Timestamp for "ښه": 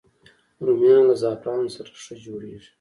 2.03-2.13